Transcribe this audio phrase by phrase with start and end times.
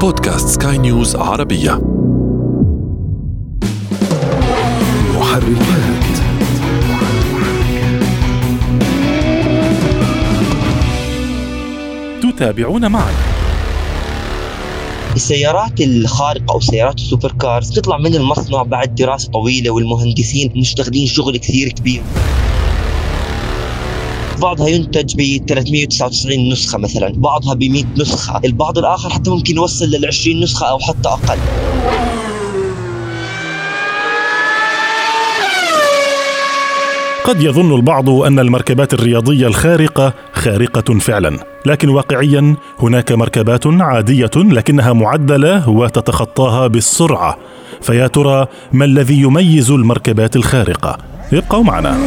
[0.00, 1.80] بودكاست سكاي نيوز عربية.
[5.14, 6.04] محركات
[12.22, 13.14] تتابعون معنا
[15.16, 21.06] السيارات الخارقة أو سيارات ال super cars تطلع من المصنع بعد دراسة طويلة والمهندسين مشتغلين
[21.06, 22.02] شغل كثير كبير.
[24.40, 28.40] بعضها ينتج ب 399 نسخة مثلا بعضها ب 100 نسخة.
[28.44, 31.38] البعض الآخر حتى ممكن يوصل لل 20 نسخة أو حتى أقل.
[37.24, 41.38] قد يظن البعض أن المركبات الرياضية الخارقة خارقة فعلا.
[41.66, 47.36] لكن واقعيا هناك مركبات عادية لكنها معدلة وتتخطاها بالسرعة.
[47.80, 50.98] فيا ترى ما الذي يميز المركبات الخارقة؟
[51.32, 51.98] ابقوا معنا.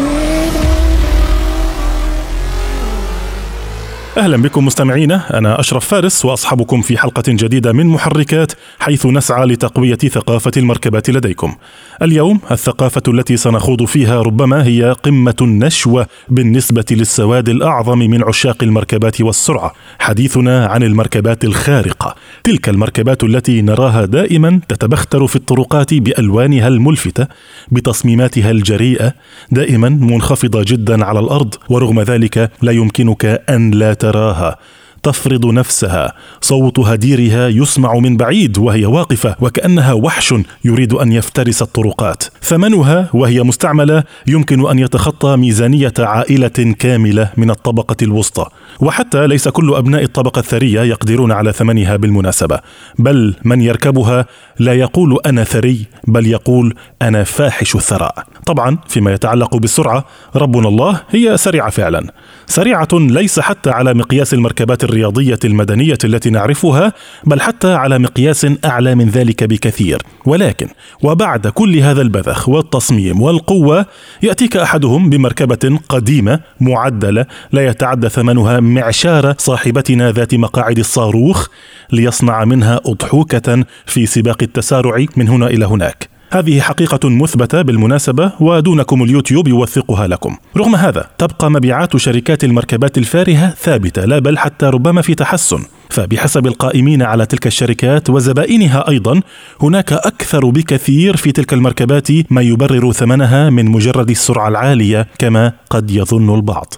[4.17, 9.95] أهلا بكم مستمعينا أنا أشرف فارس واصحبكم في حلقة جديدة من محركات حيث نسعى لتقوية
[9.95, 11.55] ثقافة المركبات لديكم.
[12.02, 19.22] اليوم الثقافة التي سنخوض فيها ربما هي قمة النشوة بالنسبة للسواد الأعظم من عشاق المركبات
[19.22, 19.73] والسرعة.
[20.00, 27.27] حديثنا عن المركبات الخارقة، تلك المركبات التي نراها دائما تتبختر في الطرقات بألوانها الملفتة،
[27.72, 29.14] بتصميماتها الجريئة،
[29.52, 34.57] دائما منخفضة جدا على الأرض، ورغم ذلك لا يمكنك أن لا تراها
[35.03, 36.13] تفرض نفسها.
[36.41, 40.33] صوت هديرها يسمع من بعيد وهي واقفة وكأنها وحش
[40.65, 42.23] يريد أن يفترس الطرقات.
[42.41, 48.45] ثمنها وهي مستعملة يمكن أن يتخطى ميزانية عائلة كاملة من الطبقة الوسطى.
[48.79, 52.59] وحتى ليس كل أبناء الطبقة الثرية يقدرون على ثمنها بالمناسبة
[52.99, 54.25] بل من يركبها
[54.59, 58.25] لا يقول أنا ثري بل يقول أنا فاحش الثراء.
[58.45, 62.13] طبعا فيما يتعلق بالسرعة ربنا الله هي سريعة فعلا.
[62.45, 66.93] سريعة ليس حتى على مقياس المركبات الرياضية المدنية التي نعرفها
[67.25, 70.02] بل حتى على مقياس أعلى من ذلك بكثير.
[70.25, 70.67] ولكن
[71.03, 73.85] وبعد كل هذا البذخ والتصميم والقوة
[74.23, 81.47] يأتيك أحدهم بمركبة قديمة معدلة لا يتعدى ثمنها معشار صاحبتنا ذات مقاعد الصاروخ
[81.91, 89.03] ليصنع منها أضحوكة في سباق التسارع من هنا إلى هناك هذه حقيقة مثبتة بالمناسبة ودونكم
[89.03, 90.37] اليوتيوب يوثقها لكم.
[90.57, 95.59] رغم هذا تبقى مبيعات شركات المركبات الفارهة ثابتة لا بل حتى ربما في تحسن.
[95.89, 99.21] فبحسب القائمين على تلك الشركات وزبائنها أيضا
[99.61, 105.91] هناك أكثر بكثير في تلك المركبات ما يبرر ثمنها من مجرد السرعة العالية كما قد
[105.91, 106.73] يظن البعض.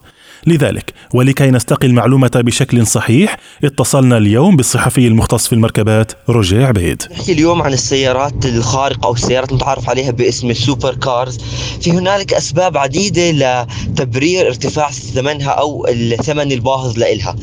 [0.47, 7.03] لذلك ولكي نستقي المعلومة بشكل صحيح اتصلنا اليوم بالصحفي المختص في المركبات روجيه عبيد.
[7.11, 11.37] نحكي اليوم عن السيارات الخارقة أو السيارات المتعارف عليها باسم ال super cars.
[11.81, 17.35] في هنالك أسباب عديدة لتبرير ارتفاع ثمنها أو الثمن الباهظ لإلها.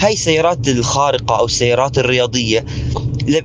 [0.00, 2.64] هاي السيارات الخارقة أو السيارات الرياضية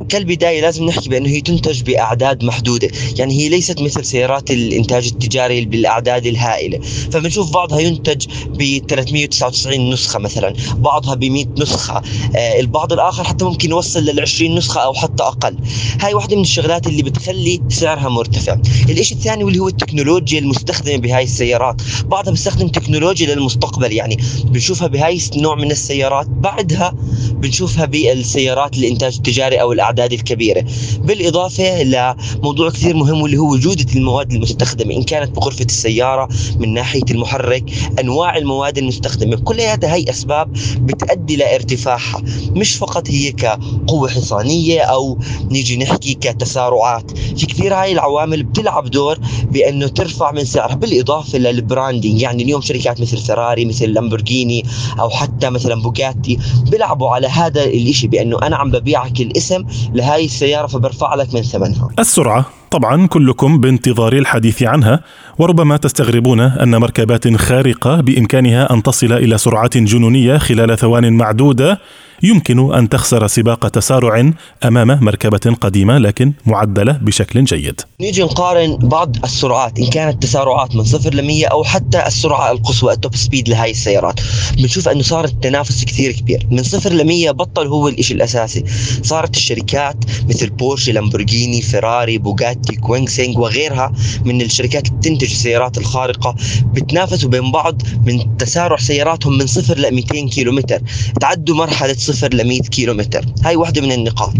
[0.09, 2.89] كالبداية لازم نحكي بأنه هي تنتج بأعداد محدودة.
[3.17, 6.79] يعني هي ليست مثل سيارات الإنتاج التجاري بالأعداد الهائلة.
[7.11, 12.01] فبنشوف بعضها ينتج ب 399 نسخة مثلا بعضها ب 100 نسخة.
[12.35, 15.57] آه البعض الآخر حتى ممكن يوصل لل 20 نسخة أو حتى أقل.
[15.99, 18.57] هاي واحدة من الشغلات اللي بتخلي سعرها مرتفع.
[18.89, 21.81] الإشي الثاني واللي هو التكنولوجيا المستخدمة بهاي السيارات.
[22.05, 23.93] بعضها بيستخدم تكنولوجيا للمستقبل.
[23.93, 26.27] يعني بنشوفها بهاي النوع من السيارات.
[26.27, 26.95] بعدها
[27.31, 30.65] بنشوفها بالسيارات الإنتاج التجاري أو الأعداد الكبيرة.
[30.99, 37.03] بالإضافة لموضوع كثير مهم واللي هو جودة المواد المستخدمة إن كانت بغرفة السيارة من ناحية
[37.11, 37.63] المحرك
[37.99, 42.21] أنواع المواد المستخدمة كل هذا هي أسباب بتؤدي لارتفاعها
[42.51, 45.17] مش فقط هي كقوة حصانية أو
[45.51, 47.11] نيجي نحكي كتسارعات.
[47.37, 49.17] في كثير هاي العوامل بتلعب دور
[49.51, 50.75] بأنه ترفع من سعرها.
[50.75, 54.65] بالإضافة لل branding يعني اليوم شركات مثل فيراري مثل لامبورجيني
[54.99, 56.37] أو حتى مثلا بوجاتي
[56.71, 59.60] بيلعبوا على هذا الإشي بأنه أنا عم ببيعك الاسم
[59.93, 61.89] لهاي السيارة فبرفع لك من ثمنها.
[61.99, 64.99] السرعة طبعا كلكم بانتظار الحديث عنها
[65.37, 71.79] وربما تستغربون أن مركبات خارقة بإمكانها أن تصل إلى سرعات جنونية خلال ثوان معدودة.
[72.23, 74.31] يمكن أن تخسر سباق تسارع
[74.63, 77.81] أمام مركبة قديمة لكن معدلة بشكل جيد.
[78.01, 82.93] نيجي نقارن بعض السرعات إن كانت تسارعات من صفر ل 100 أو حتى السرعة القصوى
[82.93, 84.19] ال top speed لهي السيارات،
[84.57, 88.63] بنشوف أنه صار التنافس كثير كبير، من صفر ل 100 بطل هو الشيء الأساسي،
[89.03, 89.97] صارت الشركات
[90.29, 93.93] مثل بورش، لامبورجيني، فيراري، بوغاتي، كوينيجسيج وغيرها
[94.25, 96.35] من الشركات اللي بتنتج السيارات الخارقة
[96.73, 100.81] بتنافسوا بين بعض من تسارع سياراتهم من صفر ل 200 كيلومتر،
[101.21, 104.33] تعدوا مرحلة صفر ل 100 كيلو متر هاي واحدة من النقاط.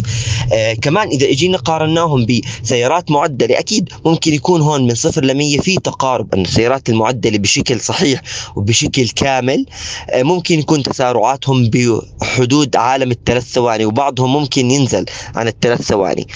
[0.53, 2.25] آه كمان إذا إجينا قارناهم
[2.63, 7.37] بسيارات معدلة أكيد ممكن يكون هون من صفر ل 100 في تقارب أن السيارات المعدلة
[7.37, 8.21] بشكل صحيح
[8.55, 9.65] وبشكل كامل
[10.09, 16.27] آه ممكن يكون تسارعاتهم بحدود عالم الثلاث ثواني وبعضهم ممكن ينزل عن الثلاث ثواني.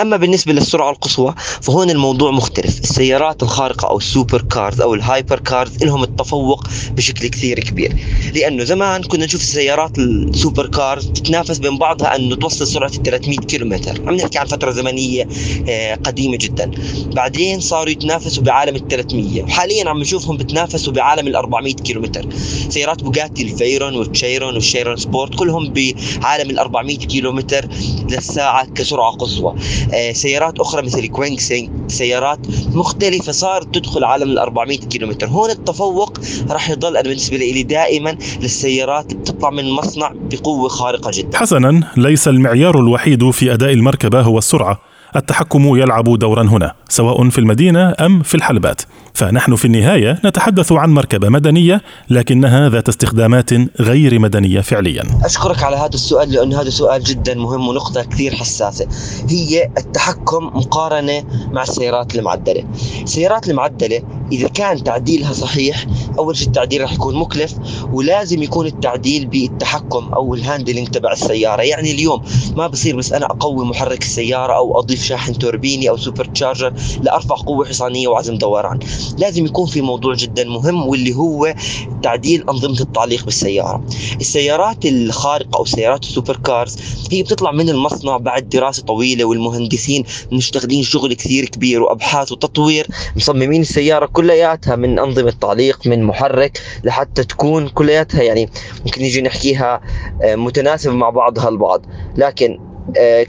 [0.00, 2.80] أما بالنسبة للسرعة القصوى فهون الموضوع مختلف.
[2.80, 7.96] السيارات الخارقة أو ال super cars أو ال hyper cars لهم التفوق بشكل كثير كبير.
[8.34, 13.02] لأنه زمان كنا نشوف السيارات ال super cars تتنافس بين بعضها أنه توصل سرعة ال
[13.02, 15.28] 300 كيلو متر عم نحكي عن فترة زمنية
[15.68, 16.70] آه، قديمة جدا.
[17.14, 22.26] بعدين صاروا يتنافسوا بعالم ال 300 وحاليا عم نشوفهم بتنافسوا بعالم ال 400 كيلو متر
[22.68, 27.68] سيارات بوجاتي الفيرون والشيرون والشيرون سبورت كلهم بعالم ال 400 كيلو متر
[28.10, 29.54] للساعة كسرعة قصوى.
[29.92, 32.38] آه، سيارات أخرى مثل كوينيجسيج سيارات
[32.74, 36.18] مختلفة صارت تدخل عالم ال 400 كيلو متر هون التفوق
[36.50, 41.38] راح يضل أنا بالنسبة لي دائما للسيارات اللي بتطلع من المصنع بقوة خارقة جدا.
[41.38, 44.80] حسنا ليس المعيار الوحيد في أداء المركبة هو السرعة.
[45.16, 48.82] التحكم يلعب دورا هنا سواء في المدينة أم في الحلبات
[49.14, 53.50] فنحن في النهاية نتحدث عن مركبة مدنية لكنها ذات استخدامات
[53.80, 55.02] غير مدنية فعليا.
[55.24, 58.86] أشكرك على هذا السؤال لأنه هذا سؤال جدا مهم ونقطة كثير حساسة.
[59.28, 62.64] هي التحكم مقارنة مع السيارات المعدلة.
[63.02, 64.02] السيارات المعدلة
[64.32, 65.86] إذا كان تعديلها صحيح
[66.18, 67.54] أول شيء التعديل راح يكون مكلف
[67.92, 72.22] ولازم يكون التعديل بالتحكم أو ال handling تبع السيارة، يعني اليوم
[72.56, 76.72] ما بصير بس أنا أقوي محرك السيارة أو أضيف شاحن توربيني أو supercharger
[77.02, 78.78] لأرفع قوة حصانية وعزم دوران.
[79.18, 81.54] لازم يكون في موضوع جدا مهم واللي هو
[82.02, 83.84] تعديل أنظمة التعليق بالسيارة.
[84.20, 86.76] السيارات الخارقة أو سيارات ال super cars
[87.12, 92.86] هي بتطلع من المصنع بعد دراسة طويلة والمهندسين مشتغلين شغل كثير كبير وأبحاث وتطوير.
[93.16, 98.48] مصممين السيارة كلياتها من أنظمة تعليق من محرك لحتى تكون كلياتها يعني
[98.84, 99.80] ممكن نيجي نحكيها
[100.22, 101.86] آه، متناسبة مع بعضها البعض.
[102.16, 102.73] لكن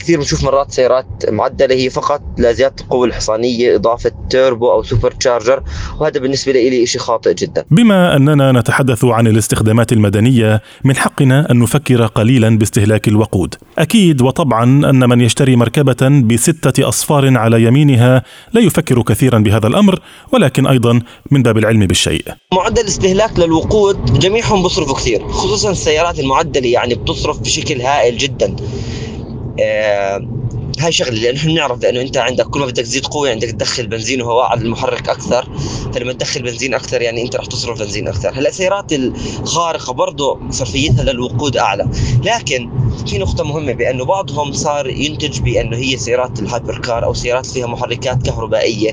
[0.00, 5.62] كثير بنشوف مرات سيارات معدلة هي فقط لزياده القوة الحصانيه إضافة تيربو أو supercharger
[6.00, 7.64] وهذا بالنسبة لي شيء خاطئ جدا.
[7.70, 13.54] بما أننا نتحدث عن الاستخدامات المدنية من حقنا أن نفكر قليلا باستهلاك الوقود.
[13.78, 20.00] أكيد وطبعا أن من يشتري مركبة بستة أصفار على يمينها لا يفكر كثيرا بهذا الأمر
[20.32, 21.00] ولكن أيضا
[21.30, 22.24] من باب العلم بالشيء.
[22.54, 28.56] معدل استهلاك للوقود جميعهم بيصرفوا كثير خصوصا السيارات المعدلة يعني بتصرف بشكل هائل جدا.
[29.60, 30.20] آه،
[30.78, 33.86] هاي شغلة لأنه إحنا بنعرف لأنه أنت عندك كل ما بدك تزيد قوة عندك تدخل
[33.86, 35.48] بنزين وهواء على المحرك أكثر.
[35.94, 38.30] فلما تدخل بنزين أكثر يعني أنت رح تصرف بنزين أكثر.
[38.34, 41.88] هلأ السيارات الخارقة برضه صرفيتها للوقود أعلى.
[42.24, 42.70] لكن
[43.06, 47.66] في نقطة مهمة بأنه بعضهم صار ينتج بأنه هي سيارات ال hypercar أو سيارات فيها
[47.66, 48.92] محركات كهربائية.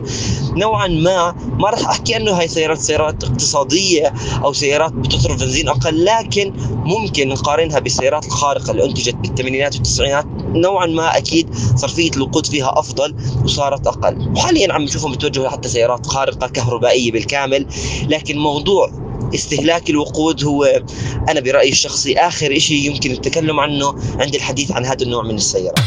[0.55, 4.13] نوعا ما ما راح أحكي أنه هاي سيارات سيارات اقتصادية
[4.43, 6.53] أو سيارات بتصرف بنزين أقل لكن
[6.85, 10.25] ممكن نقارنها بالسيارات الخارقة اللي أنتجت بالثمانينات والتسعينات.
[10.53, 14.31] نوعا ما أكيد صرفية الوقود فيها أفضل وصارت أقل.
[14.35, 17.65] وحاليا عم نشوفهم بتوجهوا حتى سيارات خارقة كهربائية بالكامل
[18.09, 18.91] لكن موضوع
[19.35, 20.83] استهلاك الوقود هو
[21.29, 25.79] أنا برأيي الشخصي آخر شيء يمكن التكلم عنه عند الحديث عن هذا النوع من السيارات.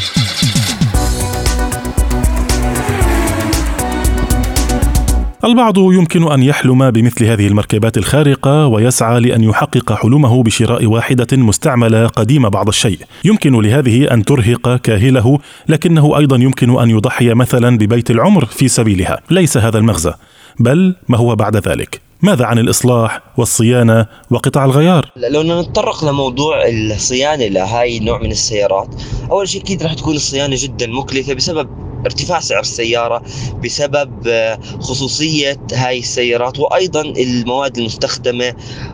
[5.43, 12.07] البعض يمكن أن يحلم بمثل هذه المركبات الخارقة ويسعى لأن يحقق حلمه بشراء واحدة مستعملة
[12.07, 12.99] قديمة بعض الشيء.
[13.25, 19.19] يمكن لهذه أن ترهق كاهله لكنه أيضا يمكن أن يضحي مثلا ببيت العمر في سبيلها.
[19.31, 20.13] ليس هذا المغزى
[20.59, 27.45] بل ما هو بعد ذلك؟ ماذا عن الإصلاح والصيانة وقطع الغيار؟ لو نتطرق لموضوع الصيانة
[27.45, 28.95] لهاي النوع من السيارات
[29.31, 33.21] أول شيء أكيد راح تكون الصيانة جدا مكلفة بسبب ارتفاع سعر السيارة
[33.63, 38.53] بسبب آه، خصوصية هاي السيارات وأيضا المواد المستخدمة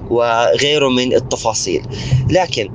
[0.09, 1.81] وغيره من التفاصيل.
[2.29, 2.69] لكن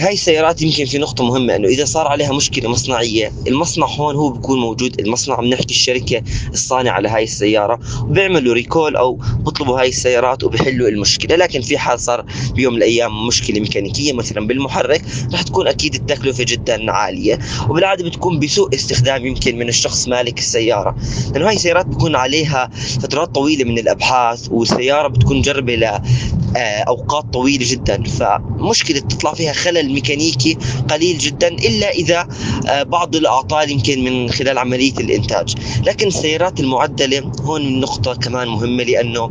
[0.00, 4.30] هاي السيارات يمكن في نقطة مهمة إنه إذا صار عليها مشكلة مصنعية المصنع هون هو
[4.30, 10.44] بيكون موجود المصنع عم نحكي الشركة الصانعة لهاي السيارة وبيعملوا ريكول أو بيطلبوا هاي السيارات
[10.44, 15.02] وبيحلوا المشكلة لكن في حال صار بيوم من الأيام مشكلة ميكانيكية مثلا بالمحرك
[15.32, 17.38] رح تكون أكيد التكلفة جدا عالية
[17.68, 20.96] وبالعادة بتكون بسوء استخدام يمكن من الشخص مالك السيارة
[21.34, 22.70] لأنه هاي السيارات بيكون عليها
[23.02, 30.58] فترات طويلة من الأبحاث والسيارة بتكون مجربة لاوقات طويلة جدا فمشكلة تطلع فيها خلل الميكانيكي
[30.90, 32.28] قليل جدا إلا إذا
[32.68, 35.54] آه، بعض الأعطال يمكن من خلال عملية الإنتاج.
[35.86, 39.30] لكن السيارات المعدلة هون النقطه كمان مهمة لأنه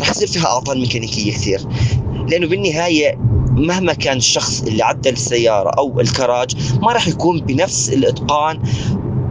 [0.00, 1.60] رح يصير فيها أعطال ميكانيكية كثير.
[2.28, 3.18] لأنه بالنهاية
[3.50, 8.62] مهما كان الشخص اللي عدل السيارة أو الكراج ما راح يكون بنفس الإتقان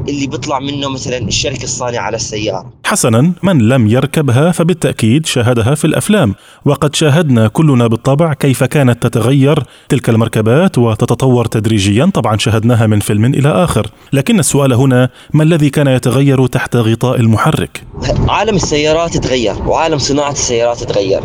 [0.09, 6.35] اللي بيطلع منه مثلا الشركة الصانعة للسياره حسنا من لم يركبها فبالتأكيد شاهدها في الأفلام.
[6.65, 12.05] وقد شاهدنا كلنا بالطبع كيف كانت تتغير تلك المركبات وتتطور تدريجيا.
[12.05, 13.87] طبعا شاهدناها من فيلم إلى آخر.
[14.13, 17.83] لكن السؤال هنا ما الذي كان يتغير تحت غطاء المحرك؟
[18.27, 21.23] عالم السيارات تغير وعالم صناعة السيارات تغير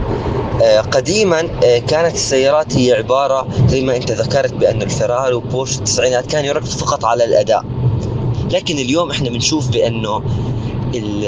[0.63, 6.27] آه، قديما آه، كانت السيارات هي عبارة زي ما أنت ذكرت بأن الفراري وبورش التسعينات
[6.27, 7.65] كان يركز فقط على الأداء.
[8.55, 10.23] لكن اليوم إحنا بنشوف بأنه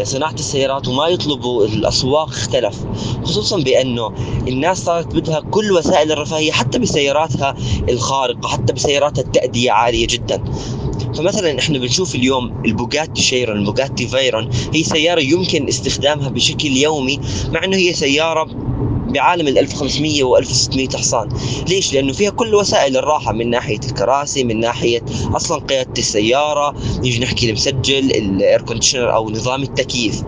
[0.03, 2.77] صناعة السيارات وما يطلبوا الأسواق اختلف
[3.25, 4.13] خصوصا بأنه
[4.49, 7.57] الناس صارت بدها كل وسائل الرفاهية حتى بسياراتها
[7.89, 10.45] الخارقة حتى بسياراتها التأدية عالية جدا.
[11.17, 17.21] فمثلا إحنا بنشوف اليوم البوجاتي شيرون البوجاتي فيرون هي سيارة يمكن استخدامها بشكل يومي
[17.53, 18.49] مع إنه هي سيارة
[19.13, 21.29] بعالم ال 1500 و 1600 حصان
[21.69, 25.03] ليش؟ لأنه فيها كل وسائل الراحة من ناحية الكراسي من ناحية
[25.35, 30.23] أصلا قيادة السيارة نيجي نحكي المسجل ال air conditioner أو نظام التكييف.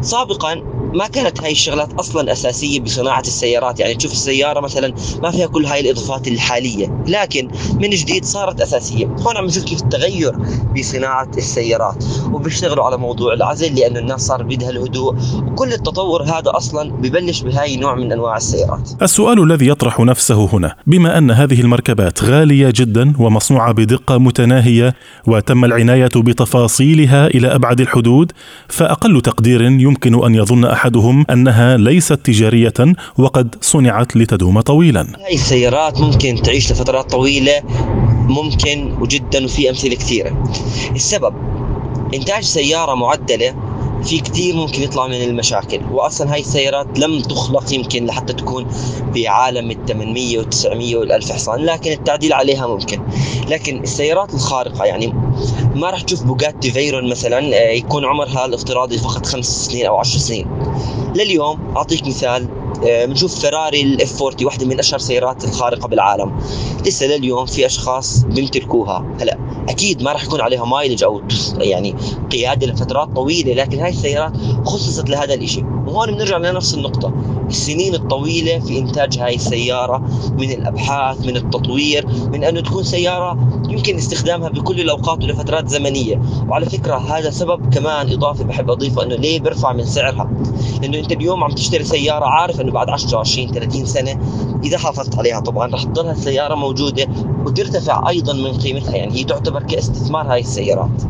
[0.00, 3.80] سابقا ما كانت هاي الشغلات أصلا أساسية بصناعة السيارات.
[3.80, 9.06] يعني تشوف السيارة مثلا ما فيها كل هاي الإضافات الحالية لكن من جديد صارت أساسية.
[9.06, 10.32] هون عم نشوف كيف التغير
[10.78, 15.14] بصناعة السيارات وبيشتغلوا على موضوع العزل لأنه الناس صار بدها الهدوء
[15.46, 18.90] وكل التطور هذا أصلا ببلش بهاي نوع من أنواع السيارات.
[19.02, 24.94] السؤال الذي يطرح نفسه هنا بما أن هذه المركبات غالية جدا ومصنوعة بدقة متناهية
[25.26, 28.32] وتم العناية بتفاصيلها إلى أبعد الحدود
[28.68, 32.72] فأقل تقدير يمكن أن يظن أحد أحدهم أنها ليست تجارية
[33.18, 35.06] وقد صنعت لتدوم طويلا.
[35.24, 37.62] هاي السيارات ممكن تعيش لفترات طويلة
[38.28, 40.44] ممكن وجدا وفي أمثلة كثيرة.
[40.94, 41.34] السبب
[42.14, 43.54] إنتاج سيارة معدلة
[44.04, 48.66] في كثير ممكن يطلع من المشاكل واصلا هاي السيارات لم تخلق يمكن لحتى تكون
[49.14, 53.00] بعالم ال 800 و 900 وال 1000 حصان لكن التعديل عليها ممكن
[53.48, 55.14] لكن السيارات الخارقة يعني
[55.74, 60.18] ما راح تشوف بوجاتي فيرون مثلا آه، يكون عمرها الافتراضي فقط خمس سنين أو 10
[60.18, 60.46] سنين.
[61.14, 62.48] لليوم أعطيك مثال.
[62.82, 66.38] بنشوف فيراري الاف 40 واحدة من أشهر السيارات الخارقة بالعالم.
[66.86, 69.04] لسه لليوم في أشخاص بيمتلكوها.
[69.20, 69.38] هلا
[69.68, 71.22] أكيد ما راح يكون عليها مايلج أو
[71.58, 71.94] يعني
[72.32, 74.32] قيادة لفترات طويلة لكن هاي السيارات
[74.64, 77.12] خصصت لهذا الشيء وهون بنرجع لنفس النقطة.
[77.48, 79.98] السنين الطويلة في إنتاج هاي السيارة
[80.38, 83.38] من الأبحاث من التطوير من أنه تكون سيارة
[83.68, 86.22] يمكن استخدامها بكل الأوقات ولفترات زمنية.
[86.48, 90.30] وعلى فكرة هذا سبب كمان إضافي بحب أضيفه أنه ليه بيرفع من سعرها؟
[90.82, 94.18] لأنه أنت اليوم عم تشتري سيارة عارف انه بعد 10 20 30 سنة
[94.64, 97.08] إذا حافظت عليها طبعا رح تضلها السيارة موجودة
[97.46, 101.02] وترتفع أيضا من قيمتها يعني هي تعتبر كاستثمار هاي السيارات.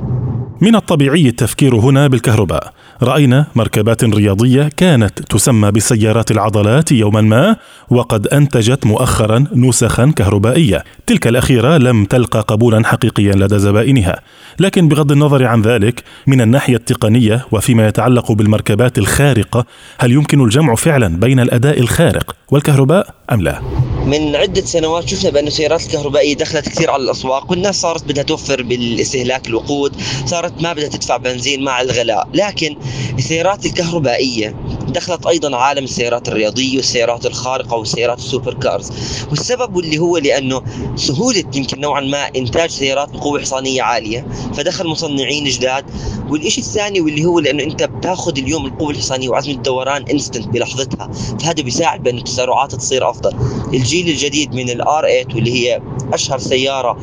[0.65, 2.73] من الطبيعي التفكير هنا بالكهرباء.
[3.03, 7.57] رأينا مركبات رياضية كانت تسمى بسيارات العضلات يوما ما
[7.91, 10.85] وقد أنتجت مؤخرا نسخا كهربائية.
[11.07, 14.21] تلك الأخيرة لم تلقى قبولا حقيقيا لدى زبائنها.
[14.61, 19.65] لكن بغض النظر عن ذلك من الناحية التقنية وفيما يتعلق بالمركبات الخارقة
[19.99, 23.61] هل يمكن الجمع فعلا بين الأداء الخارق والكهرباء أم لا؟
[24.07, 28.63] من عدة سنوات شفنا بأن السيارات الكهربائية دخلت كثير على الأسواق والناس صارت بدها توفر
[28.63, 29.97] بالاستهلاك الوقود
[30.27, 32.29] صارت ما بدها تدفع بنزين مع الغلاء.
[32.35, 32.77] لكن
[33.19, 34.55] السيارات الكهربائية
[34.95, 38.91] دخلت أيضا عالم السيارات الرياضية والسيارات الخارقة والسيارات ال supercars.
[39.31, 40.63] والسبب اللي هو لأنه
[40.97, 45.85] سهولة يمكن نوعا ما إنتاج سيارات بقوة حصانية عالية فدخل مصنعين جداد.
[46.31, 51.11] والشيء الثاني واللي هو لأنه أنت بتاخذ اليوم القوة الحصانية وعزم الدوران instant بلحظتها
[51.41, 53.33] فهذا بيساعد بأن التسارعات تصير أفضل.
[53.75, 55.81] الجيل الجديد من ال R8 واللي هي
[56.13, 56.99] أشهر سيارة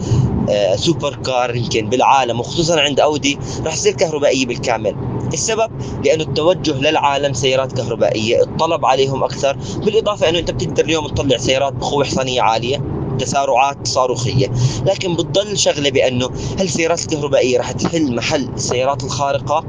[0.49, 5.10] آه، supercar يمكن بالعالم وخصوصا عند أودي راح تصير كهربائية بالكامل.
[5.33, 5.71] السبب؟
[6.05, 8.41] لأنه التوجه للعالم سيارات كهربائية.
[8.43, 9.57] الطلب عليهم أكثر.
[9.85, 12.81] بالإضافة إنه أنت بتقدر اليوم تطلع سيارات بقوه حصانيه عالية.
[13.19, 14.51] تسارعات صاروخية.
[14.85, 19.63] لكن بتضل شغلة بأنه هل السيارات الكهربائية راح تحل محل السيارات الخارقة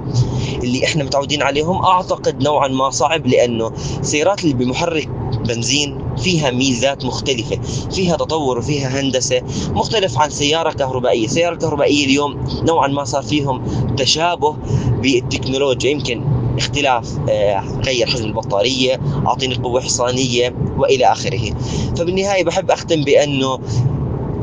[0.63, 5.09] اللي إحنا متعودين عليهم؟ أعتقد نوعا ما صعب لأنه السيارات اللي بمحرك
[5.49, 7.59] بنزين فيها ميزات مختلفة.
[7.91, 11.25] فيها تطور وفيها هندسة مختلف عن سيارة كهربائية.
[11.25, 13.63] السيارة الكهربائية اليوم نوعا ما صار فيهم
[13.97, 14.57] تشابه
[15.03, 16.25] بالتكنولوجيا يمكن
[16.59, 21.55] اختلاف آه، غير حجم البطارية أعطيني قوة حصانية وإلى آخره.
[21.97, 23.59] فبالنهاية بحب أختم بأنه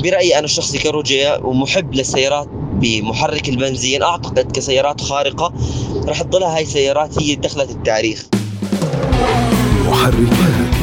[0.03, 5.53] برأيي أنا الشخصي كروجيا ومحب للسيارات بمحرك البنزين أعتقد كسيارات خارقة
[6.07, 8.27] رح تضلها هاي السيارات هي دخلت التاريخ.
[9.87, 10.78] محركات.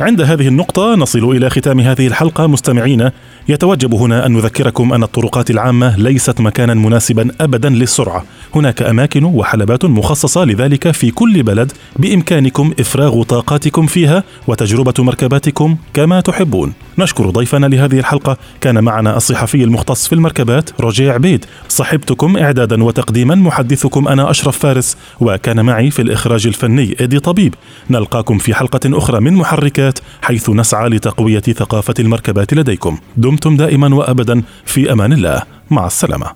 [0.00, 2.46] عند هذه النقطة نصل إلى ختام هذه الحلقة.
[2.46, 3.12] مستمعينا
[3.48, 8.24] يتوجب هنا أن نذكركم أن الطرقات العامة ليست مكانا مناسبا أبدا للسرعة.
[8.54, 16.20] هناك أماكن وحلبات مخصصة لذلك في كل بلد بإمكانكم إفراغ طاقاتكم فيها وتجربة مركباتكم كما
[16.20, 16.72] تحبون.
[16.98, 18.36] نشكر ضيفنا لهذه الحلقة.
[18.60, 21.44] كان معنا الصحفي المختص في المركبات روجيه عبيد.
[21.68, 23.34] صحبتكم إعدادا وتقديما.
[23.34, 24.96] محدثكم أنا أشرف فارس.
[25.20, 27.54] وكان معي في الإخراج الفني إيدي طبيب.
[27.90, 29.87] نلقاكم في حلقة أخرى من محركات
[30.22, 32.98] حيث نسعى لتقوية ثقافة المركبات لديكم.
[33.16, 35.42] دمتم دائما وأبدا في أمان الله.
[35.70, 36.26] مع السلامة.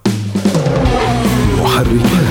[1.62, 2.22] محركات